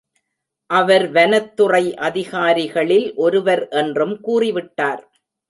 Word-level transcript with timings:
அவர் 0.69 1.05
வனத்துறை 1.11 1.81
அதிகாரிகளில் 1.99 3.07
ஒருவர் 3.15 3.67
என்றும் 3.67 4.15
கூறிவிட்டார். 4.23 5.01